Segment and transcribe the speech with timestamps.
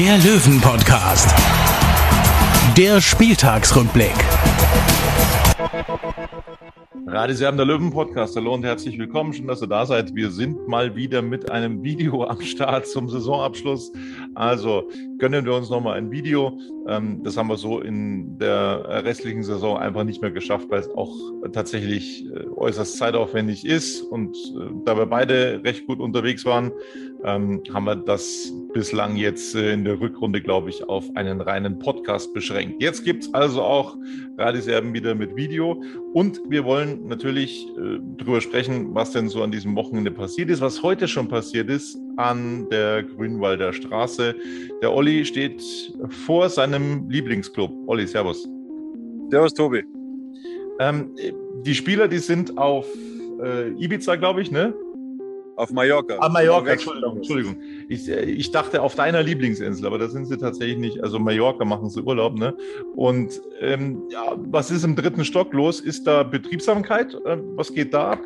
[0.00, 1.28] der Löwen-Podcast.
[2.74, 4.14] Der Spieltagsrückblick.
[7.06, 8.34] Radioserben der Löwen Podcast.
[8.34, 9.34] Hallo und herzlich willkommen.
[9.34, 10.14] Schön, dass ihr da seid.
[10.14, 13.92] Wir sind mal wieder mit einem Video am Start zum Saisonabschluss.
[14.34, 16.56] Also gönnen wir uns nochmal ein Video.
[16.90, 20.90] Ähm, das haben wir so in der restlichen Saison einfach nicht mehr geschafft, weil es
[20.90, 21.14] auch
[21.52, 24.02] tatsächlich äh, äußerst zeitaufwendig ist.
[24.02, 26.72] Und äh, da wir beide recht gut unterwegs waren,
[27.24, 31.78] ähm, haben wir das bislang jetzt äh, in der Rückrunde, glaube ich, auf einen reinen
[31.78, 32.82] Podcast beschränkt.
[32.82, 33.96] Jetzt gibt es also auch
[34.36, 35.80] Radiserben wieder mit Video.
[36.12, 40.60] Und wir wollen natürlich äh, darüber sprechen, was denn so an diesem Wochenende passiert ist,
[40.60, 44.34] was heute schon passiert ist an der Grünwalder Straße.
[44.82, 45.62] Der Olli steht
[46.26, 47.70] vor seinem Lieblingsclub.
[47.86, 48.48] Olli, Servus.
[49.30, 49.84] Servus, Tobi.
[50.80, 51.14] Ähm,
[51.62, 52.86] die Spieler, die sind auf
[53.42, 54.74] äh, Ibiza, glaube ich, ne?
[55.56, 56.16] Auf Mallorca.
[56.20, 57.16] Ah, Mallorca, Entschuldigung.
[57.16, 57.56] Entschuldigung.
[57.90, 61.02] Ich, ich dachte auf deiner Lieblingsinsel, aber da sind sie tatsächlich nicht.
[61.02, 62.56] Also Mallorca machen sie Urlaub, ne?
[62.94, 65.80] Und ähm, ja, was ist im dritten Stock los?
[65.80, 67.14] Ist da Betriebsamkeit?
[67.26, 68.20] Äh, was geht da ab?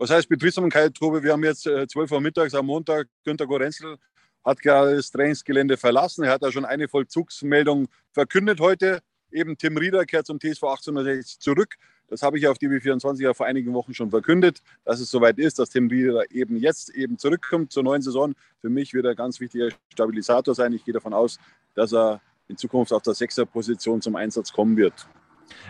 [0.00, 1.22] Was heißt Betriebsamkeit, Tobi?
[1.22, 3.06] Wir haben jetzt äh, 12 Uhr mittags am Montag.
[3.22, 3.98] Günter Gorenzel
[4.42, 6.24] hat gerade das Trainingsgelände verlassen.
[6.24, 9.02] Er hat da schon eine Vollzugsmeldung verkündet heute.
[9.30, 11.74] Eben Tim Rieder kehrt zum TSV 1860 zurück.
[12.08, 15.58] Das habe ich auf DB24 ja vor einigen Wochen schon verkündet, dass es soweit ist,
[15.58, 18.32] dass Tim Rieder eben jetzt eben zurückkommt zur neuen Saison.
[18.62, 20.72] Für mich wird er ein ganz wichtiger Stabilisator sein.
[20.72, 21.38] Ich gehe davon aus,
[21.74, 25.06] dass er in Zukunft auf der Sechser-Position zum Einsatz kommen wird.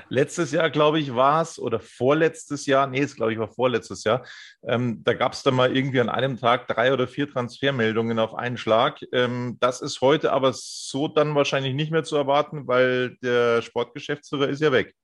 [0.08, 4.04] Letztes Jahr, glaube ich, war es, oder vorletztes Jahr, nee, es glaube ich war vorletztes
[4.04, 4.24] Jahr,
[4.62, 8.34] ähm, da gab es dann mal irgendwie an einem Tag drei oder vier Transfermeldungen auf
[8.34, 9.00] einen Schlag.
[9.12, 14.48] Ähm, das ist heute aber so dann wahrscheinlich nicht mehr zu erwarten, weil der Sportgeschäftsführer
[14.48, 14.94] ist ja weg.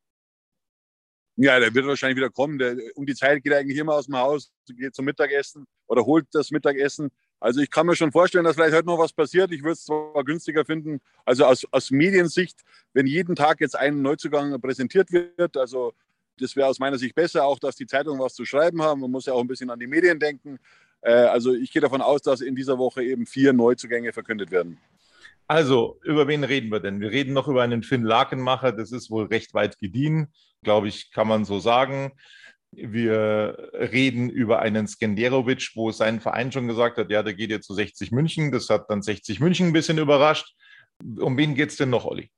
[1.38, 2.58] Ja, der wird wahrscheinlich wieder kommen.
[2.58, 6.04] Der, um die Zeit geht er eigentlich immer aus dem Haus, geht zum Mittagessen oder
[6.04, 7.10] holt das Mittagessen.
[7.38, 9.52] Also ich kann mir schon vorstellen, dass vielleicht heute noch was passiert.
[9.52, 11.00] Ich würde es zwar günstiger finden.
[11.24, 15.92] Also aus, aus Mediensicht, wenn jeden Tag jetzt ein Neuzugang präsentiert wird, also
[16.38, 19.00] das wäre aus meiner Sicht besser, auch dass die Zeitungen was zu schreiben haben.
[19.00, 20.58] Man muss ja auch ein bisschen an die Medien denken.
[21.00, 24.78] Äh, also ich gehe davon aus, dass in dieser Woche eben vier Neuzugänge verkündet werden.
[25.48, 27.00] Also, über wen reden wir denn?
[27.00, 28.72] Wir reden noch über einen Finn Lakenmacher.
[28.72, 30.32] Das ist wohl recht weit gediehen,
[30.62, 32.12] glaube ich, kann man so sagen.
[32.76, 37.66] Wir reden über einen Skenderovic, wo sein Verein schon gesagt hat, ja, der geht jetzt
[37.66, 38.52] zu 60 München.
[38.52, 40.54] Das hat dann 60 München ein bisschen überrascht.
[41.18, 42.30] Um wen geht es denn noch, Olli?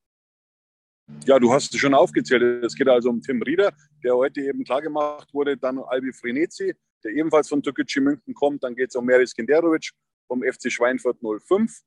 [1.24, 2.64] Ja, du hast es schon aufgezählt.
[2.64, 3.72] Es geht also um Tim Rieder,
[4.04, 5.56] der heute eben klargemacht wurde.
[5.56, 8.62] Dann Albi Frenetzi, der ebenfalls von Türkgücü München kommt.
[8.62, 9.90] Dann geht es um Meris Skenderovic
[10.28, 11.80] vom FC Schweinfurt 05.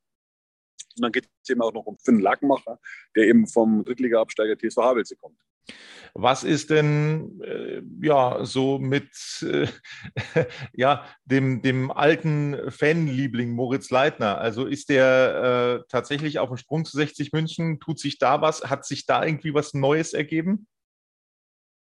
[0.97, 2.79] Und dann geht es eben auch noch um Finn Lackmacher,
[3.15, 5.37] der eben vom Drittliga-Absteiger TSV Havelse kommt.
[6.13, 9.09] Was ist denn äh, ja so mit
[9.43, 9.67] äh,
[10.73, 14.37] ja, dem, dem alten Fanliebling Moritz Leitner?
[14.39, 17.79] Also ist der äh, tatsächlich auf dem Sprung zu 60 München?
[17.79, 18.63] Tut sich da was?
[18.63, 20.67] Hat sich da irgendwie was Neues ergeben?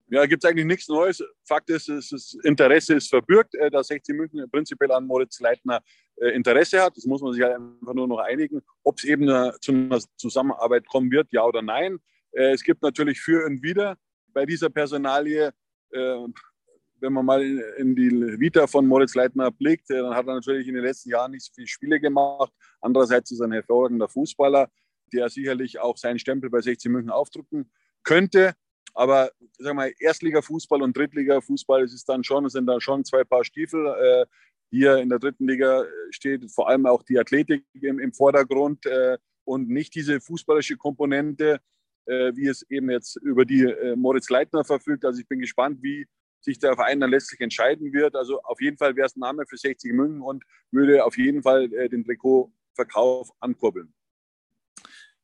[0.08, 1.22] Ja, gibt es eigentlich nichts Neues.
[1.44, 5.82] Fakt ist, das Interesse ist verbürgt, äh, dass 60 München prinzipiell an Moritz Leitner
[6.18, 6.96] äh, Interesse hat.
[6.96, 9.28] Das muss man sich halt einfach nur noch einigen, ob es eben
[9.60, 12.00] zu einer Zusammenarbeit kommen wird, ja oder nein.
[12.36, 13.98] Äh, es gibt natürlich für und wider
[14.34, 15.52] bei dieser Personalie.
[15.92, 17.42] Wenn man mal
[17.78, 21.32] in die Vita von Moritz Leitner blickt, dann hat er natürlich in den letzten Jahren
[21.32, 22.52] nicht so viele Spiele gemacht.
[22.82, 24.70] Andererseits ist er ein hervorragender Fußballer,
[25.14, 27.72] der sicherlich auch seinen Stempel bei 60 München aufdrücken
[28.04, 28.56] könnte.
[28.94, 33.44] Aber sag mal, Erstliga-Fußball und Drittliga-Fußball, es ist dann schon, sind dann schon zwei Paar
[33.44, 33.86] Stiefel.
[33.88, 34.26] Äh,
[34.72, 39.70] hier in der dritten Liga steht vor allem auch die Athletik im, Vordergrund äh, und
[39.70, 41.60] nicht diese fußballische Komponente, äh,
[42.06, 45.06] wie es eben jetzt über die äh, Moritz Leitner verfügt.
[45.06, 46.08] Also ich bin gespannt, wie
[46.42, 48.16] sich der Verein dann letztlich entscheiden wird.
[48.16, 51.44] Also auf jeden Fall wäre es ein Name für 60 München und würde auf jeden
[51.44, 53.94] Fall äh, den Trikotverkauf ankurbeln.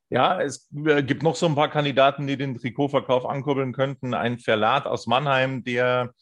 [0.10, 4.14] Ja, es äh, gibt noch so ein paar Kandidaten, die den Trikotverkauf ankurbeln könnten.
[4.14, 6.14] Ein Verlat aus Mannheim, der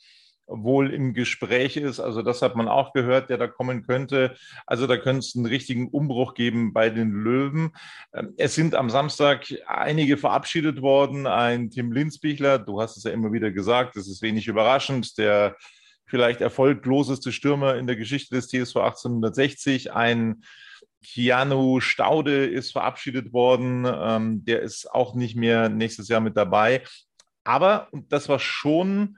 [0.49, 1.99] wohl im Gespräch ist.
[1.99, 4.35] Also das hat man auch gehört, der da kommen könnte.
[4.65, 7.71] Also da könnte es einen richtigen Umbruch geben bei den Löwen.
[8.13, 11.27] Ähm, es sind am Samstag einige verabschiedet worden.
[11.27, 15.55] Ein Tim Linsbichler, du hast es ja immer wieder gesagt, das ist wenig überraschend, der
[16.05, 19.93] vielleicht erfolgloseste Stürmer in der Geschichte des TSV 1860.
[19.93, 20.43] Ein
[21.03, 23.85] Keanu Staude ist verabschiedet worden.
[23.87, 26.83] Ähm, der ist auch nicht mehr nächstes Jahr mit dabei.
[27.43, 29.17] Aber, und das war schon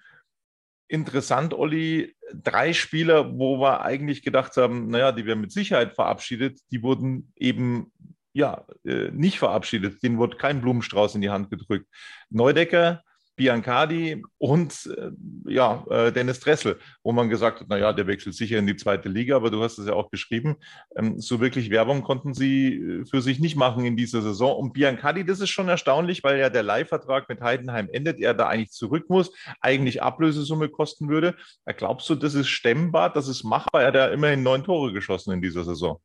[0.91, 6.59] interessant, Olli, drei Spieler, wo wir eigentlich gedacht haben, naja, die werden mit Sicherheit verabschiedet,
[6.71, 7.91] die wurden eben
[8.33, 10.03] ja äh, nicht verabschiedet.
[10.03, 11.87] Denen wurde kein Blumenstrauß in die Hand gedrückt.
[12.29, 13.03] Neudecker,
[13.35, 15.11] Biancardi und äh,
[15.51, 19.09] ja, äh, Dennis Dressel, wo man gesagt hat, naja, der wechselt sicher in die zweite
[19.09, 20.57] Liga, aber du hast es ja auch geschrieben,
[20.95, 24.55] ähm, so wirklich Werbung konnten sie äh, für sich nicht machen in dieser Saison.
[24.57, 28.47] Und Biancardi, das ist schon erstaunlich, weil ja der Leihvertrag mit Heidenheim endet, er da
[28.47, 29.31] eigentlich zurück muss,
[29.61, 31.35] eigentlich Ablösesumme kosten würde.
[31.77, 33.81] Glaubst du, das ist stemmbar, das ist machbar?
[33.81, 35.99] Er hat ja immerhin neun Tore geschossen in dieser Saison.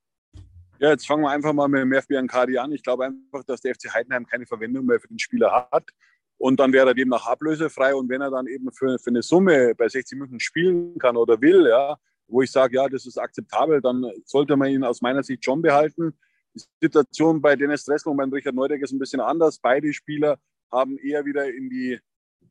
[0.79, 2.71] Ja, jetzt fangen wir einfach mal mit Merv Biancardi an.
[2.73, 5.89] Ich glaube einfach, dass der FC Heidenheim keine Verwendung mehr für den Spieler hat.
[6.39, 7.95] Und dann wäre er demnach ablösefrei.
[7.95, 11.41] Und wenn er dann eben für, für eine Summe bei 60 Minuten spielen kann oder
[11.41, 11.97] will, ja,
[12.29, 15.63] wo ich sage, ja, das ist akzeptabel, dann sollte man ihn aus meiner Sicht schon
[15.63, 16.13] behalten.
[16.55, 19.59] Die Situation bei Dennis Dressel und bei Richard Neudeck ist ein bisschen anders.
[19.59, 20.39] Beide Spieler
[20.71, 21.99] haben eher wieder in die,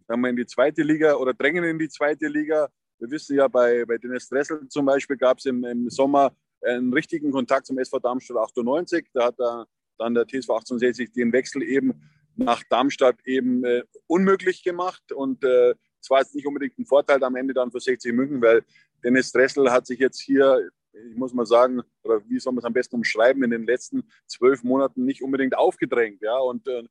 [0.08, 2.70] sagen wir, in die zweite Liga oder drängen in die zweite Liga.
[3.00, 6.94] Wir wissen ja, bei, bei Dennis Dressel zum Beispiel gab es im, im Sommer einen
[6.94, 9.10] richtigen Kontakt zum SV Darmstadt 98.
[9.14, 9.68] Da hat er
[9.98, 12.02] dann der TSV 1860 den Wechsel eben
[12.38, 15.12] nach Darmstadt eben äh, unmöglich gemacht.
[15.12, 18.42] Und äh, es war jetzt nicht unbedingt ein Vorteil am Ende dann für 60 München,
[18.42, 18.64] weil
[19.04, 22.66] Dennis Dressel hat sich jetzt hier, ich muss mal sagen, oder wie soll man es
[22.66, 26.22] am besten umschreiben, in den letzten zwölf Monaten nicht unbedingt aufgedrängt.
[26.22, 26.38] Ja?
[26.38, 26.84] Und äh,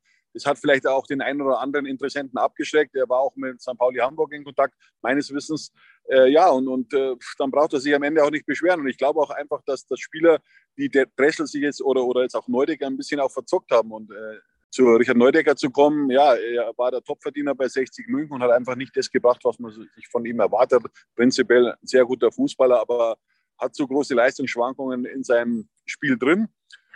[0.44, 2.96] hat vielleicht auch den einen oder anderen Interessenten abgeschreckt.
[2.96, 3.78] Er war auch mit St.
[3.78, 5.72] Pauli Hamburg in Kontakt, meines Wissens.
[6.08, 8.80] Äh, ja, und, und äh, dann braucht er sich am Ende auch nicht beschweren.
[8.80, 10.40] Und ich glaube auch einfach, dass das Spieler,
[10.74, 13.92] wie der Dressel sich jetzt oder, oder jetzt auch Neudecker ein bisschen auch verzockt haben.
[13.92, 14.38] Und äh,
[14.74, 18.50] zu Richard Neudecker zu kommen, ja, er war der Topverdiener bei 60 München und hat
[18.50, 20.82] einfach nicht das gebracht, was man sich von ihm erwartet.
[21.14, 23.16] Prinzipiell ein sehr guter Fußballer, aber
[23.56, 26.48] hat so große Leistungsschwankungen in seinem Spiel drin.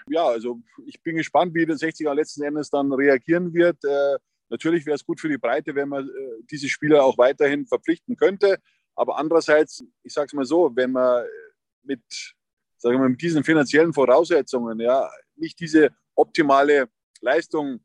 [0.08, 3.76] Ja, also ich bin gespannt, wie der 60er letzten Endes dann reagieren wird.
[3.84, 4.16] Äh,
[4.48, 8.16] natürlich wäre es gut für die Breite, wenn man äh, diese Spieler auch weiterhin verpflichten
[8.16, 8.58] könnte.
[8.96, 11.25] Aber andererseits, ich sage es mal so, wenn man
[11.84, 12.02] mit,
[12.78, 16.88] sagen wir mit diesen finanziellen Voraussetzungen ja nicht diese optimale
[17.20, 17.80] Leistung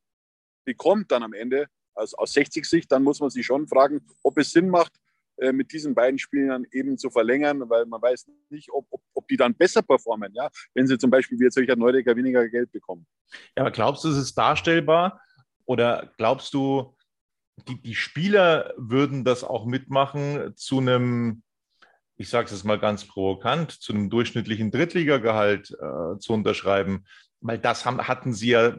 [0.66, 4.38] bekommt dann am Ende, also aus 60 Sicht, dann muss man sich schon fragen, ob
[4.38, 4.94] es Sinn macht,
[5.38, 9.28] äh, mit diesen beiden Spielern eben zu verlängern, weil man weiß nicht, ob, ob, ob
[9.28, 12.72] die dann besser performen, ja, wenn sie zum Beispiel wie jetzt Richard Neudecker weniger Geld
[12.72, 13.06] bekommen.
[13.58, 15.22] Ja, aber glaubst du, es ist darstellbar
[15.66, 16.96] oder glaubst du,
[17.68, 21.44] die, die Spieler würden das auch mitmachen zu einem,
[22.16, 27.06] ich sage es jetzt mal ganz provokant, zu einem durchschnittlichen Drittligagehalt äh, zu unterschreiben?
[27.44, 28.74] weil das haben, hatten sie ja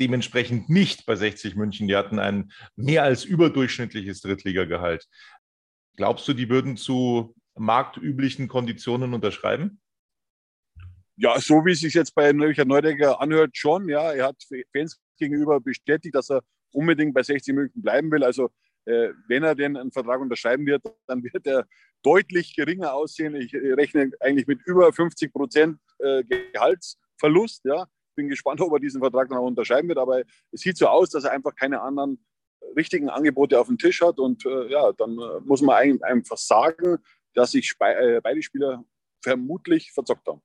[0.00, 1.88] dementsprechend nicht bei 60 München.
[1.88, 5.06] Die hatten ein mehr als überdurchschnittliches Drittligagehalt.
[5.96, 9.80] Glaubst du, die würden zu marktüblichen Konditionen unterschreiben?
[11.16, 13.88] Ja, so wie es sich jetzt bei Richard Neudecker anhört, schon.
[13.88, 14.36] Ja, er hat
[14.72, 16.42] Fans gegenüber bestätigt, dass er
[16.72, 18.22] unbedingt bei 60 München bleiben will.
[18.22, 18.50] Also
[18.84, 21.66] äh, wenn er denn einen Vertrag unterschreiben wird, dann wird er
[22.02, 23.34] deutlich geringer aussehen.
[23.34, 27.64] Ich rechne eigentlich mit über 50 Prozent äh, Gehalts Verlust.
[27.64, 27.86] Ja.
[28.18, 30.22] Bin gespannt, ob er diesen Vertrag dann auch unterschreiben wird, aber
[30.52, 32.24] es sieht so aus, dass er einfach keine anderen
[32.76, 34.18] richtigen Angebote auf dem Tisch hat.
[34.18, 36.98] Und äh, ja, dann äh, muss man einfach sagen,
[37.34, 38.84] dass sich äh, beide Spieler
[39.22, 40.42] vermutlich verzockt haben.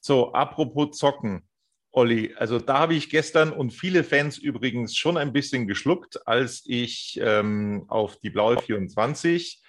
[0.00, 1.48] So, apropos Zocken.
[1.92, 6.64] Olli, also da habe ich gestern und viele Fans übrigens schon ein bisschen geschluckt, als
[6.66, 9.62] ich ähm, auf die Blaue 24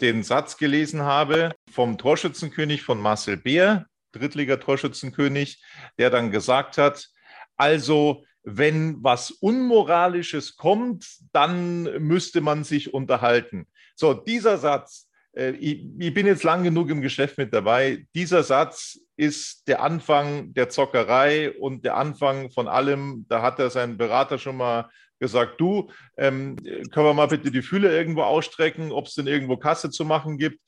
[0.00, 5.62] den Satz gelesen habe vom Torschützenkönig von Marcel Beer, Drittligatorschützenkönig,
[5.98, 7.08] der dann gesagt hat,
[7.56, 13.66] also wenn was Unmoralisches kommt, dann müsste man sich unterhalten.
[13.94, 18.42] So, dieser Satz, äh, ich, ich, bin jetzt lang genug im Geschäft mit dabei, dieser
[18.42, 23.26] Satz ist der Anfang der Zockerei und der Anfang von allem.
[23.28, 24.88] Da hat er seinen Berater schon mal
[25.18, 26.56] gesagt, du, ähm,
[26.90, 30.38] können wir mal bitte die Fühle irgendwo ausstrecken, ob es denn irgendwo Kasse zu machen
[30.38, 30.58] gibt.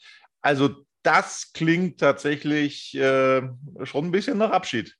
[0.42, 3.42] Also das klingt tatsächlich äh,
[3.84, 4.96] schon ein bisschen nach Abschied.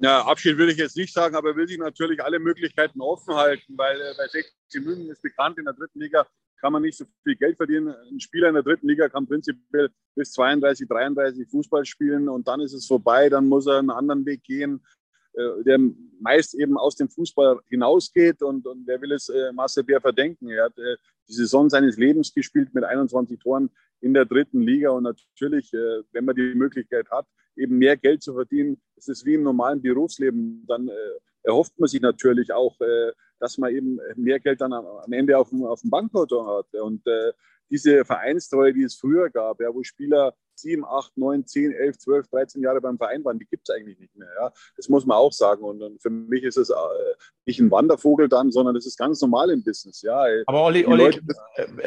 [0.00, 3.74] Ja, Abschied will ich jetzt nicht sagen, aber will sich natürlich alle Möglichkeiten offen halten,
[3.76, 6.26] weil äh, bei 60 München ist bekannt, in der dritten Liga
[6.60, 7.94] kann man nicht so viel Geld verdienen.
[8.10, 12.60] Ein Spieler in der dritten Liga kann prinzipiell bis 32, 33 Fußball spielen und dann
[12.60, 14.84] ist es vorbei, dann muss er einen anderen Weg gehen,
[15.34, 15.78] äh, der
[16.20, 20.48] meist eben aus dem Fußball hinausgeht und, und wer will es äh, Marcel Bär verdenken?
[20.48, 20.96] Er hat äh,
[21.28, 23.70] die Saison seines Lebens gespielt mit 21 Toren
[24.04, 24.90] in der dritten Liga.
[24.90, 29.24] Und natürlich, äh, wenn man die Möglichkeit hat, eben mehr Geld zu verdienen, ist es
[29.24, 30.64] wie im normalen Berufsleben.
[30.66, 30.92] Dann äh,
[31.44, 35.50] erhofft man sich natürlich auch, äh, dass man eben mehr Geld dann am Ende auf
[35.50, 36.80] dem, auf dem Bankkonto hat.
[36.80, 37.32] Und äh,
[37.70, 42.28] diese Vereinstreue, die es früher gab, ja, wo Spieler sieben, acht, neun, zehn, elf, zwölf,
[42.28, 44.28] 13 Jahre beim Verein waren, die gibt es eigentlich nicht mehr.
[44.38, 44.52] Ja.
[44.76, 45.62] Das muss man auch sagen.
[45.62, 46.74] Und, und für mich ist es äh,
[47.46, 50.02] nicht ein Wandervogel dann, sondern es ist ganz normal im Business.
[50.02, 50.24] Ja.
[50.46, 51.22] Aber Olli, Olli Leute,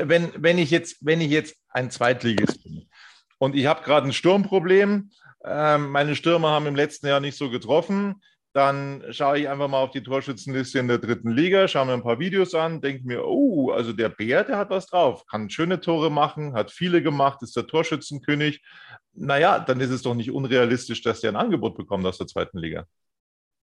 [0.04, 2.88] wenn, wenn, ich jetzt, wenn ich jetzt ein Zweitligist bin
[3.40, 5.12] und ich habe gerade ein Sturmproblem,
[5.44, 8.22] äh, meine Stürmer haben im letzten Jahr nicht so getroffen,
[8.58, 12.02] dann schaue ich einfach mal auf die Torschützenliste in der dritten Liga, schaue mir ein
[12.02, 15.80] paar Videos an, denke mir, oh, also der Bär, der hat was drauf, kann schöne
[15.80, 18.64] Tore machen, hat viele gemacht, ist der Torschützenkönig.
[19.14, 22.58] Naja, dann ist es doch nicht unrealistisch, dass der ein Angebot bekommt aus der zweiten
[22.58, 22.88] Liga.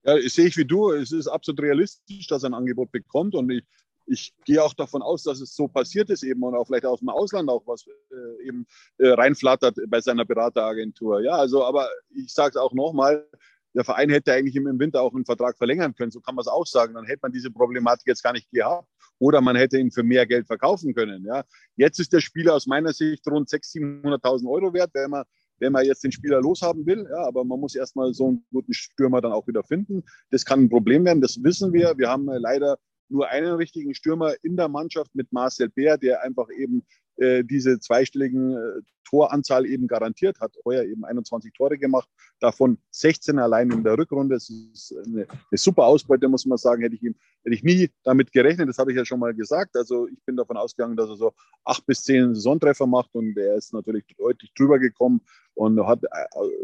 [0.03, 0.91] Ja, das sehe ich wie du.
[0.91, 3.35] Es ist absolut realistisch, dass er ein Angebot bekommt.
[3.35, 3.63] Und ich,
[4.05, 6.99] ich gehe auch davon aus, dass es so passiert ist eben und auch vielleicht aus
[6.99, 11.21] dem Ausland auch was äh, eben äh, reinflattert bei seiner Berateragentur.
[11.21, 13.25] Ja, also, aber ich sage es auch nochmal,
[13.73, 16.11] der Verein hätte eigentlich im Winter auch einen Vertrag verlängern können.
[16.11, 16.93] So kann man es auch sagen.
[16.93, 18.87] Dann hätte man diese Problematik jetzt gar nicht gehabt.
[19.19, 21.25] Oder man hätte ihn für mehr Geld verkaufen können.
[21.25, 21.43] Ja.
[21.75, 25.23] Jetzt ist der Spieler aus meiner Sicht rund 600.000, 700.000 Euro wert, wenn man,
[25.59, 27.07] wenn man jetzt den Spieler loshaben will.
[27.09, 30.03] Ja, aber man muss erstmal so einen guten Stürmer dann auch wieder finden.
[30.29, 31.93] Das kann ein Problem werden, das wissen wir.
[31.97, 32.77] Wir haben leider
[33.09, 36.83] nur einen richtigen Stürmer in der Mannschaft mit Marcel Bär, der einfach eben
[37.17, 38.81] äh, diese zweistelligen äh,
[39.13, 40.55] Toranzahl eben garantiert hat.
[40.65, 44.35] Heuer eben 21 Tore gemacht, davon 16 allein in der Rückrunde.
[44.35, 46.81] Das ist eine, eine, super Ausbeute, muss man sagen.
[46.81, 49.75] Hätte ich, ihm, hätte ich nie damit gerechnet, das habe ich ja schon mal gesagt.
[49.75, 53.55] Also ich bin davon ausgegangen, dass er so acht bis zehn Saisontreffer macht und er
[53.55, 55.21] ist natürlich deutlich drüber gekommen
[55.53, 56.07] und hat äh,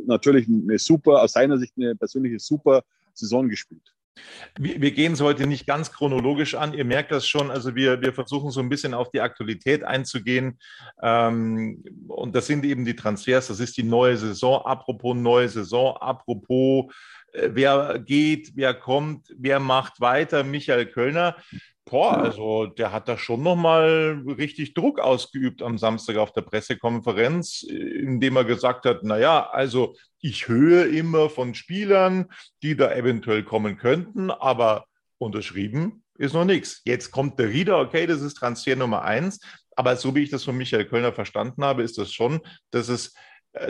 [0.08, 3.94] natürlich eine super, aus seiner Sicht eine persönliche super Saison gespielt.
[4.58, 6.74] Wir, wir gehen es heute nicht ganz chronologisch an.
[6.74, 7.52] Ihr merkt das schon.
[7.52, 10.60] Also wir, wir versuchen so ein bisschen auf die Aktualität einzugehen.
[11.02, 13.48] Ähm, und das sind eben die Transfers.
[13.48, 14.66] Das ist die neue Saison.
[14.66, 15.98] Apropos neue Saison.
[15.98, 16.94] Apropos
[17.34, 20.44] äh, wer geht, wer kommt, wer macht weiter.
[20.44, 21.36] Michael Kölner
[21.90, 27.64] Boah, also der hat da schon nochmal richtig Druck ausgeübt am Samstag auf der Pressekonferenz,
[27.64, 32.28] indem er gesagt hat, naja, also ich höre immer von Spielern,
[32.62, 34.86] die da eventuell kommen könnten, aber
[35.18, 36.82] unterschrieben ist noch nichts.
[36.86, 39.40] Jetzt kommt der Rieder, okay, das ist Transfer Nummer eins,
[39.76, 43.08] aber so wie ich das von Michael Kölner verstanden habe, ist das schon, dass es
[43.08, 43.12] äh,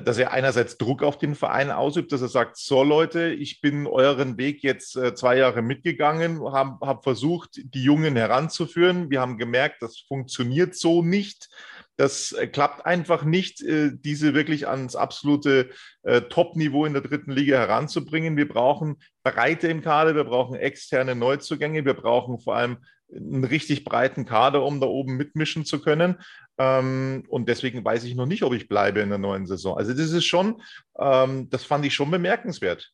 [0.04, 3.88] dass er einerseits Druck auf den Verein ausübt, dass er sagt, so Leute, ich bin
[3.88, 9.10] euren Weg jetzt äh, zwei Jahre mitgegangen, habe hab versucht, die Jungen heranzuführen.
[9.10, 11.48] Wir haben gemerkt, das funktioniert so nicht.
[11.96, 15.70] Das äh, klappt einfach nicht, diese wirklich ans absolute
[16.30, 18.38] Top-Niveau in der dritten Liga heranzubringen.
[18.38, 22.78] Wir brauchen Breite im Kader, wir brauchen externe Neuzugänge, wir brauchen vor allem
[23.14, 26.18] einen richtig breiten Kader, um da oben mitmischen zu können.
[26.58, 29.78] Ähm, und deswegen weiß ich noch nicht, ob ich bleibe in der neuen Saison.
[29.78, 30.62] Also das ist schon,
[31.00, 32.94] ähm, das fand ich schon bemerkenswert.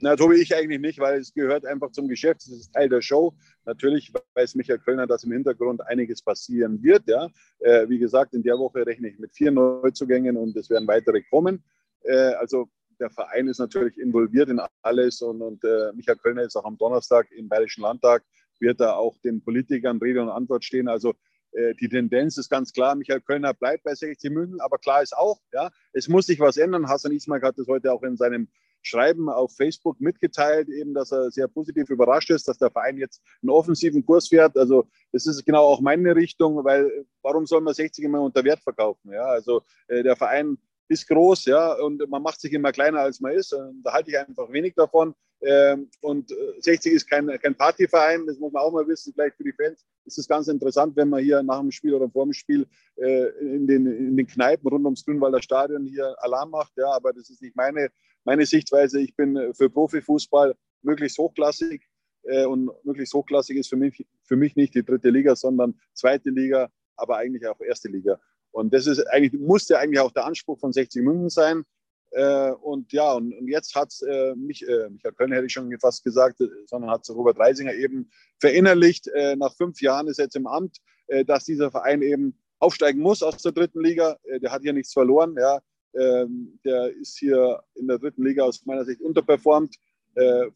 [0.00, 2.42] Na, Tobi, ich eigentlich nicht, weil es gehört einfach zum Geschäft.
[2.42, 3.34] Es ist Teil der Show.
[3.64, 7.04] Natürlich weiß Michael Kölner, dass im Hintergrund einiges passieren wird.
[7.06, 7.28] Ja.
[7.60, 11.22] Äh, wie gesagt, in der Woche rechne ich mit vier Neuzugängen und es werden weitere
[11.22, 11.62] kommen.
[12.02, 12.68] Äh, also
[13.00, 16.76] der Verein ist natürlich involviert in alles und, und äh, Michael Kölner ist auch am
[16.76, 18.24] Donnerstag im Bayerischen Landtag
[18.60, 20.88] wird da auch den Politikern Rede und Antwort stehen.
[20.88, 21.14] Also
[21.52, 25.16] äh, die Tendenz ist ganz klar, Michael Kölner bleibt bei 60 München, aber klar ist
[25.16, 26.88] auch, ja, es muss sich was ändern.
[26.88, 28.48] Hassan Ismail hat das heute auch in seinem
[28.86, 33.22] Schreiben auf Facebook mitgeteilt, eben, dass er sehr positiv überrascht ist, dass der Verein jetzt
[33.42, 34.56] einen offensiven Kurs fährt.
[34.58, 38.60] Also das ist genau auch meine Richtung, weil warum soll man 60 immer unter Wert
[38.60, 39.12] verkaufen?
[39.12, 43.20] Ja, also äh, der Verein ist groß, ja, und man macht sich immer kleiner, als
[43.20, 43.52] man ist.
[43.52, 45.14] Da halte ich einfach wenig davon.
[45.42, 49.12] Ähm, und 60 äh, ist kein, kein Partyverein, das muss man auch mal wissen.
[49.12, 52.08] Vielleicht für die Fans ist es ganz interessant, wenn man hier nach dem Spiel oder
[52.08, 56.50] vor dem Spiel äh, in, den, in den Kneipen rund ums Grünwalder Stadion hier Alarm
[56.50, 56.72] macht.
[56.76, 57.90] Ja, aber das ist nicht meine,
[58.24, 59.00] meine Sichtweise.
[59.00, 61.82] Ich bin für Profifußball möglichst hochklassig.
[62.24, 66.30] Äh, und möglichst hochklassig ist für mich, für mich nicht die dritte Liga, sondern zweite
[66.30, 68.18] Liga, aber eigentlich auch erste Liga.
[68.54, 71.64] Und das ist eigentlich, musste eigentlich auch der Anspruch von 60 München sein.
[72.12, 75.76] Äh, und ja, und, und jetzt hat äh, mich, äh, Michael Köln hätte ich schon
[75.80, 78.08] fast gesagt, äh, sondern hat Robert Reisinger eben
[78.38, 79.08] verinnerlicht.
[79.08, 80.76] Äh, nach fünf Jahren ist er jetzt im Amt,
[81.08, 84.16] äh, dass dieser Verein eben aufsteigen muss aus der dritten Liga.
[84.22, 85.34] Äh, der hat hier nichts verloren.
[85.36, 85.60] Ja.
[85.92, 89.76] Ähm, der ist hier in der dritten Liga aus meiner Sicht unterperformt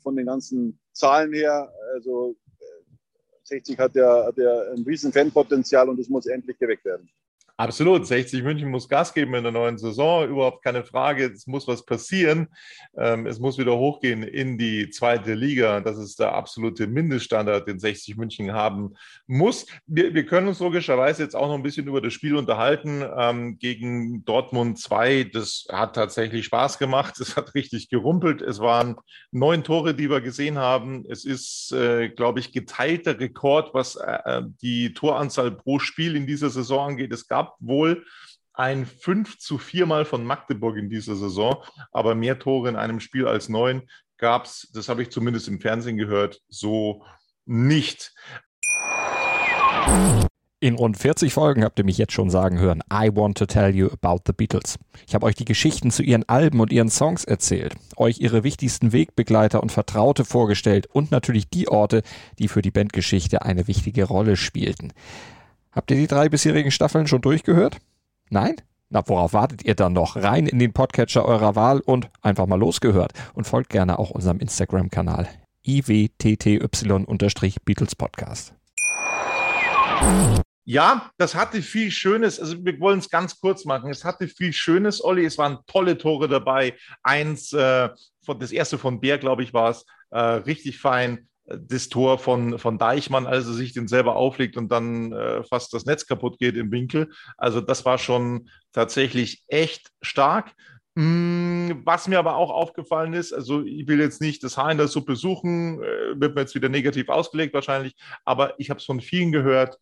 [0.04, 1.72] von den ganzen Zahlen her.
[1.92, 2.36] Also
[3.42, 7.10] 60 hat ja, hat ja ein riesen Fanpotenzial und das muss endlich geweckt werden.
[7.60, 8.06] Absolut.
[8.06, 10.28] 60 München muss Gas geben in der neuen Saison.
[10.28, 11.24] Überhaupt keine Frage.
[11.24, 12.46] Es muss was passieren.
[12.96, 15.80] Ähm, es muss wieder hochgehen in die zweite Liga.
[15.80, 18.94] Das ist der absolute Mindeststandard, den 60 München haben
[19.26, 19.66] muss.
[19.88, 23.58] Wir, wir können uns logischerweise jetzt auch noch ein bisschen über das Spiel unterhalten ähm,
[23.58, 25.24] gegen Dortmund 2.
[25.24, 27.18] Das hat tatsächlich Spaß gemacht.
[27.18, 28.40] Es hat richtig gerumpelt.
[28.40, 28.98] Es waren
[29.32, 31.04] neun Tore, die wir gesehen haben.
[31.08, 36.50] Es ist, äh, glaube ich, geteilter Rekord, was äh, die Toranzahl pro Spiel in dieser
[36.50, 37.12] Saison angeht.
[37.12, 38.04] Es gab wohl
[38.52, 41.62] ein 5 zu 4 Mal von Magdeburg in dieser Saison,
[41.92, 43.88] aber mehr Tore in einem Spiel als neun
[44.18, 47.04] gab es, das habe ich zumindest im Fernsehen gehört, so
[47.46, 48.12] nicht.
[50.60, 53.72] In rund 40 Folgen habt ihr mich jetzt schon sagen hören, I want to tell
[53.72, 54.76] you about the Beatles.
[55.06, 58.92] Ich habe euch die Geschichten zu ihren Alben und ihren Songs erzählt, euch ihre wichtigsten
[58.92, 62.02] Wegbegleiter und Vertraute vorgestellt und natürlich die Orte,
[62.40, 64.92] die für die Bandgeschichte eine wichtige Rolle spielten.
[65.78, 67.78] Habt ihr die drei bisherigen Staffeln schon durchgehört?
[68.30, 68.56] Nein?
[68.90, 70.16] Na, worauf wartet ihr dann noch?
[70.16, 73.12] Rein in den Podcatcher eurer Wahl und einfach mal losgehört.
[73.32, 75.28] Und folgt gerne auch unserem Instagram-Kanal
[75.64, 78.54] iwtty-Beatles Podcast.
[80.64, 82.40] Ja, das hatte viel Schönes.
[82.40, 83.88] Also wir wollen es ganz kurz machen.
[83.88, 85.26] Es hatte viel Schönes, Olli.
[85.26, 86.74] Es waren tolle Tore dabei.
[87.04, 87.88] Eins, äh,
[88.26, 89.86] von, das erste von Bär, glaube ich, war es.
[90.10, 94.70] Äh, richtig fein das Tor von, von Deichmann, als er sich den selber auflegt und
[94.70, 97.10] dann äh, fast das Netz kaputt geht im Winkel.
[97.36, 100.52] Also das war schon tatsächlich echt stark.
[100.94, 104.78] Mm, was mir aber auch aufgefallen ist, also ich will jetzt nicht das Haar in
[104.78, 108.86] der Suppe suchen, äh, wird mir jetzt wieder negativ ausgelegt wahrscheinlich, aber ich habe es
[108.86, 109.78] von vielen gehört,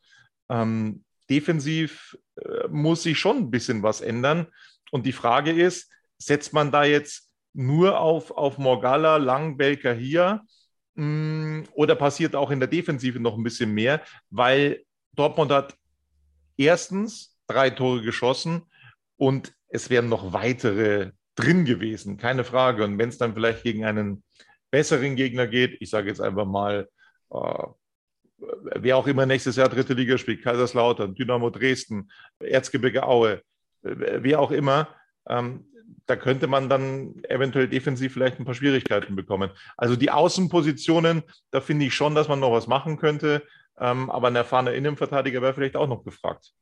[0.48, 4.46] ähm, defensiv äh, muss sich schon ein bisschen was ändern.
[4.92, 10.55] Und die Frage ist, setzt man da jetzt nur auf, auf Morgalla, Langbelker hier Mm,
[10.96, 14.00] oder passiert auch in der Defensive noch ein bisschen mehr,
[14.30, 14.82] weil
[15.14, 15.74] Dortmund hat
[16.56, 18.62] erstens drei Tore geschossen
[19.16, 22.84] und es wären noch weitere drin gewesen, keine Frage.
[22.84, 24.24] Und wenn es dann vielleicht gegen einen
[24.70, 26.88] besseren Gegner geht, ich sage jetzt einfach mal,
[27.30, 27.64] äh,
[28.38, 33.42] wer auch immer nächstes Jahr dritte Liga spielt, Kaiserslautern, Dynamo Dresden, Erzgebirge Aue,
[33.82, 34.88] wer auch immer,
[35.28, 35.66] ähm,
[36.06, 39.50] da könnte man dann eventuell defensiv vielleicht ein paar Schwierigkeiten bekommen.
[39.76, 43.42] Also die Außenpositionen, da finde ich schon, dass man noch was machen könnte.
[43.78, 46.52] Ähm, aber ein erfahrener Innenverteidiger wäre vielleicht auch noch gefragt.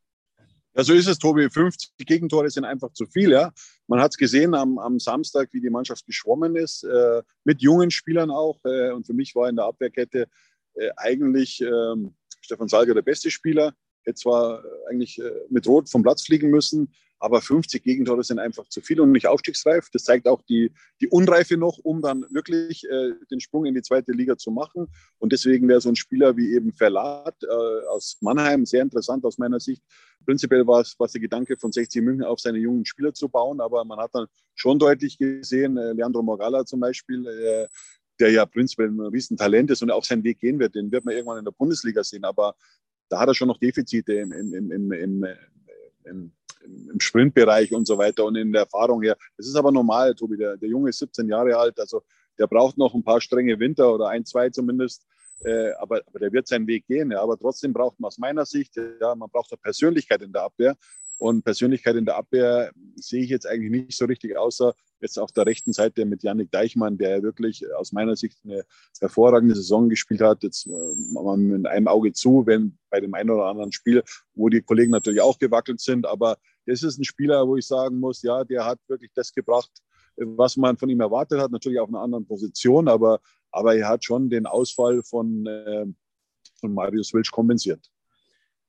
[0.77, 1.49] Ja, so ist es, Tobi.
[1.49, 3.31] 50 Gegentore sind einfach zu viel.
[3.31, 3.53] Ja.
[3.87, 7.93] Man hat es gesehen am, am, Samstag, wie die Mannschaft geschwommen ist, äh, mit jungen
[7.93, 8.59] Spielern auch.
[8.65, 10.27] Äh, und für mich war in der Abwehrkette
[10.75, 13.73] äh, eigentlich ähm, Stefan Salger der beste Spieler.
[14.07, 18.39] Jetzt zwar äh, eigentlich äh, mit Rot vom Platz fliegen müssen, aber 50 Gegentore sind
[18.39, 19.89] einfach zu viel und nicht aufstiegsreif.
[19.91, 23.81] Das zeigt auch die, die Unreife noch, um dann wirklich äh, den Sprung in die
[23.81, 24.89] zweite Liga zu machen.
[25.19, 29.39] Und deswegen wäre so ein Spieler wie eben Verlat äh, aus Mannheim sehr interessant aus
[29.39, 29.83] meiner Sicht.
[30.27, 33.85] Prinzipiell war es, der Gedanke von 60 München auf seine jungen Spieler zu bauen, aber
[33.87, 37.69] man hat dann schon deutlich gesehen, äh, Leandro Morgalla zum Beispiel, äh,
[38.21, 41.15] der ja prinzipiell ein Riesentalent ist und auch seinen Weg gehen wird, den wird man
[41.15, 42.25] irgendwann in der Bundesliga sehen.
[42.25, 42.55] Aber
[43.15, 45.27] da hat er schon noch Defizite im, im, im, im,
[46.05, 46.33] im
[46.65, 49.17] im Sprintbereich und so weiter und in der Erfahrung her.
[49.37, 50.39] Das ist aber normal, Tobi.
[50.39, 52.03] Der, der Junge ist 17 Jahre alt, also
[52.39, 55.07] der braucht noch ein paar strenge Winter oder ein, zwei zumindest.
[55.45, 57.11] Äh, aber, aber der wird seinen Weg gehen.
[57.11, 57.21] Ja.
[57.21, 60.75] Aber trotzdem braucht man aus meiner Sicht, ja, man braucht eine Persönlichkeit in der Abwehr.
[61.19, 65.33] Und Persönlichkeit in der Abwehr sehe ich jetzt eigentlich nicht so richtig, außer jetzt auf
[65.33, 68.65] der rechten Seite mit Yannick Deichmann, der wirklich aus meiner Sicht eine
[69.01, 70.43] hervorragende Saison gespielt hat.
[70.43, 74.03] Jetzt äh, mit einem Auge zu, wenn bei dem einen oder anderen Spiel,
[74.35, 76.07] wo die Kollegen natürlich auch gewackelt sind.
[76.07, 79.71] Aber das ist ein Spieler, wo ich sagen muss, ja, der hat wirklich das gebracht,
[80.17, 81.51] was man von ihm erwartet hat.
[81.51, 85.87] Natürlich auf einer anderen Position, aber, aber er hat schon den Ausfall von, äh,
[86.61, 87.91] von Marius Wilsch kompensiert.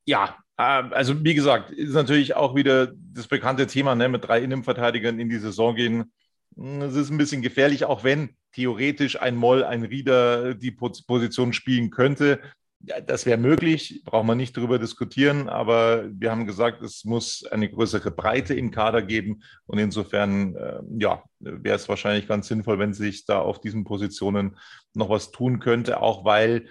[0.06, 4.42] Ja, ähm, also wie gesagt, ist natürlich auch wieder das bekannte Thema, ne, mit drei
[4.42, 6.14] Innenverteidigern in die Saison gehen.
[6.56, 11.54] Hm, es ist ein bisschen gefährlich, auch wenn theoretisch ein Moll, ein Rieder die Position
[11.54, 12.40] spielen könnte.
[12.88, 17.44] Ja, das wäre möglich, braucht man nicht darüber diskutieren, aber wir haben gesagt, es muss
[17.50, 22.78] eine größere Breite im Kader geben und insofern, äh, ja, wäre es wahrscheinlich ganz sinnvoll,
[22.78, 24.58] wenn sich da auf diesen Positionen
[24.94, 26.68] noch was tun könnte, auch weil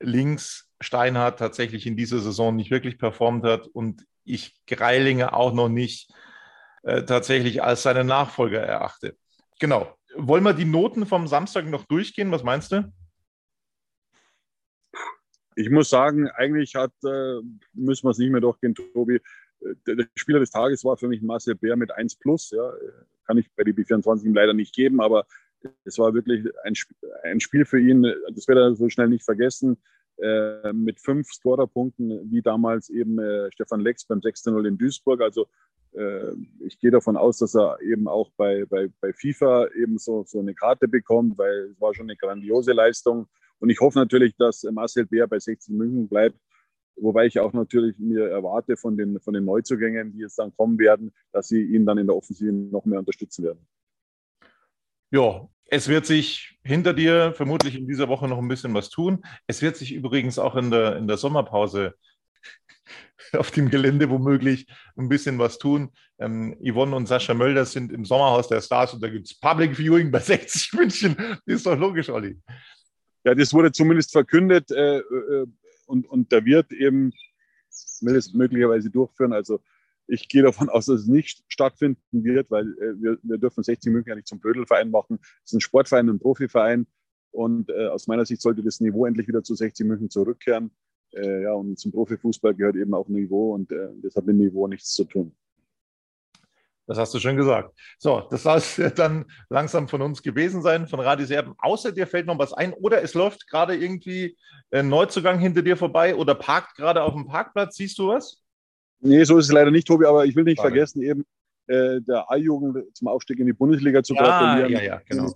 [0.00, 5.68] links Steinhardt tatsächlich in dieser Saison nicht wirklich performt hat und ich Greilinger auch noch
[5.68, 6.12] nicht
[6.82, 9.16] äh, tatsächlich als seine Nachfolger erachte.
[9.58, 9.96] Genau.
[10.16, 12.30] Wollen wir die Noten vom Samstag noch durchgehen?
[12.30, 12.92] Was meinst du?
[15.56, 17.40] Ich muss sagen, eigentlich hat, äh,
[17.72, 19.16] müssen wir es nicht mehr durchgehen, Tobi.
[19.16, 19.20] Äh,
[19.86, 22.50] der, der, Spieler des Tages war für mich Marcel Bär mit 1 plus.
[22.50, 22.72] Ja.
[23.26, 25.26] Kann ich bei DB24 leider nicht geben, aber
[25.84, 26.74] es war wirklich ein,
[27.22, 28.02] ein Spiel für ihn.
[28.34, 29.78] Das wird er so schnell nicht vergessen.
[30.18, 35.20] Äh, mit fünf Scorerpunkten, wie damals eben äh, Stefan Lex beim 6-0 in Duisburg.
[35.20, 35.48] Also
[35.92, 40.24] äh, ich gehe davon aus, dass er eben auch bei, bei, bei FIFA eben so,
[40.24, 43.26] so eine Karte bekommt, weil es war schon eine grandiose Leistung.
[43.58, 46.38] Und ich hoffe natürlich, dass Marcel Bär bei 16 München bleibt.
[46.96, 50.78] Wobei ich auch natürlich mir erwarte von den, von den Neuzugängen, die jetzt dann kommen
[50.78, 53.66] werden, dass sie ihn dann in der Offensive noch mehr unterstützen werden.
[55.10, 59.24] Ja, es wird sich hinter dir vermutlich in dieser Woche noch ein bisschen was tun.
[59.46, 61.94] Es wird sich übrigens auch in der, in der Sommerpause
[63.32, 65.90] auf dem Gelände womöglich ein bisschen was tun.
[66.18, 69.76] Ähm, Yvonne und Sascha Mölder sind im Sommerhaus der Stars und da gibt es Public
[69.76, 71.16] Viewing bei 60 München.
[71.16, 72.38] Das ist doch logisch, Olli.
[73.24, 75.46] Ja, das wurde zumindest verkündet äh, äh,
[75.86, 77.12] und, und da wird eben
[78.00, 79.32] will es möglicherweise durchführen.
[79.32, 79.60] Also
[80.06, 83.92] ich gehe davon aus, dass es nicht stattfinden wird, weil äh, wir, wir dürfen 60
[83.92, 85.18] München ja nicht zum Blödelverein machen.
[85.20, 86.86] Es ist ein Sportverein, ein Profiverein.
[87.30, 90.70] Und äh, aus meiner Sicht sollte das Niveau endlich wieder zu 60 München zurückkehren.
[91.12, 94.68] Äh, ja, und zum Profifußball gehört eben auch Niveau und äh, das hat mit Niveau
[94.68, 95.34] nichts zu tun.
[96.86, 97.74] Das hast du schon gesagt.
[97.98, 101.54] So, das soll es dann langsam von uns gewesen sein, von Radio Serben.
[101.58, 104.36] Außer dir fällt noch was ein oder es läuft gerade irgendwie
[104.70, 107.76] ein Neuzugang hinter dir vorbei oder parkt gerade auf dem Parkplatz.
[107.76, 108.43] Siehst du was?
[109.00, 110.74] Nee, so ist es leider nicht, Tobi, aber ich will nicht Frage.
[110.74, 111.24] vergessen, eben
[111.66, 114.72] äh, der A-Jugend zum Aufstieg in die Bundesliga zu ja, gratulieren.
[114.72, 115.34] Ja, ja, genau.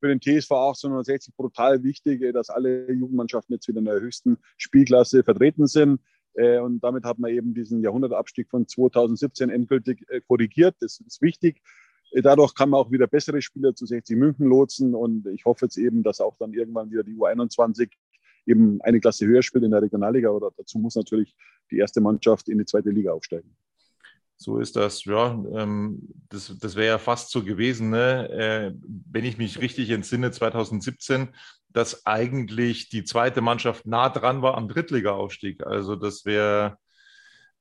[0.00, 4.38] Für den TSV 1860 brutal wichtig, äh, dass alle Jugendmannschaften jetzt wieder in der höchsten
[4.56, 6.00] Spielklasse vertreten sind.
[6.34, 10.76] Äh, und damit hat man eben diesen Jahrhundertabstieg von 2017 endgültig äh, korrigiert.
[10.80, 11.62] Das ist wichtig.
[12.12, 14.96] Dadurch kann man auch wieder bessere Spieler zu 60 München lotsen.
[14.96, 17.90] Und ich hoffe jetzt eben, dass auch dann irgendwann wieder die U21
[18.50, 20.30] eben eine Klasse höher spielt in der Regionalliga.
[20.30, 21.34] Oder dazu muss natürlich
[21.70, 23.54] die erste Mannschaft in die zweite Liga aufsteigen.
[24.36, 25.32] So ist das, ja.
[25.54, 28.28] Ähm, das das wäre ja fast so gewesen, ne?
[28.30, 28.74] Äh,
[29.12, 31.28] wenn ich mich richtig entsinne, 2017,
[31.68, 35.66] dass eigentlich die zweite Mannschaft nah dran war am Drittliga-Aufstieg.
[35.66, 36.78] Also das wäre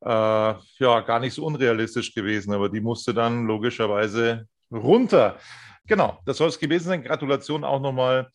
[0.01, 5.37] äh, ja gar nicht so unrealistisch gewesen, aber die musste dann logischerweise runter.
[5.85, 7.03] Genau, das soll es gewesen sein.
[7.03, 8.29] Gratulation auch nochmal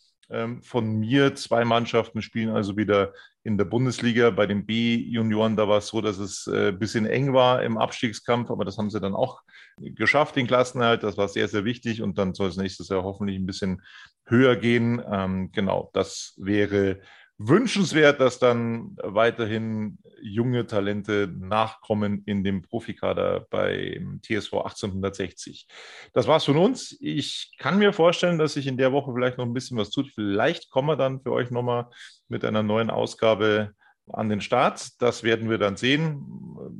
[0.62, 1.34] von mir.
[1.34, 4.30] Zwei Mannschaften spielen also wieder in der Bundesliga.
[4.30, 7.78] Bei den B-Junioren, da war es so, dass es ein äh, bisschen eng war im
[7.78, 9.42] Abstiegskampf, aber das haben sie dann auch
[9.78, 11.02] geschafft, den Klassenerhalt.
[11.02, 13.82] Das war sehr, sehr wichtig und dann soll es nächstes Jahr hoffentlich ein bisschen
[14.26, 15.02] höher gehen.
[15.10, 17.00] Ähm, genau, das wäre
[17.38, 25.66] wünschenswert, dass dann weiterhin junge Talente nachkommen in dem Profikader beim TSV 1860.
[26.12, 26.96] Das war's von uns.
[27.00, 30.10] Ich kann mir vorstellen, dass sich in der Woche vielleicht noch ein bisschen was tut.
[30.14, 31.90] Vielleicht kommen wir dann für euch nochmal
[32.28, 33.72] mit einer neuen Ausgabe
[34.12, 35.00] an den Start.
[35.00, 36.24] Das werden wir dann sehen.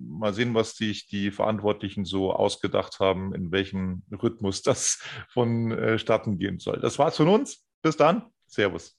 [0.08, 6.36] Mal sehen, was sich die Verantwortlichen so ausgedacht haben, in welchem Rhythmus das vonstatten äh,
[6.36, 6.78] gehen soll.
[6.80, 7.64] Das war's von uns.
[7.82, 8.26] Bis dann.
[8.46, 8.96] Servus.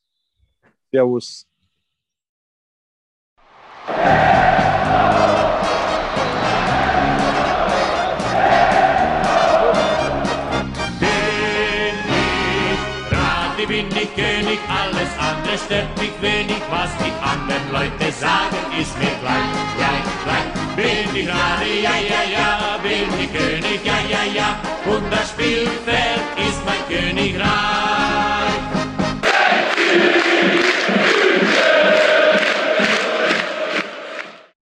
[0.96, 1.46] Servus.
[13.68, 19.16] bin ich König, alles andere stört mich wenig, was die anderen Leute sagen, ist mir
[19.24, 20.50] gleich, gleich, gleich.
[20.76, 24.50] Bin ich gerade, ja, ja, ja, bin ich König, ja, ja, ja,
[24.86, 27.95] und das Spielfeld ist mein Königreich.